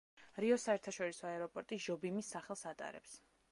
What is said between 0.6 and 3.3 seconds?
საერთაშორისო აეროპორტი ჟობიმის სახელს ატარებს.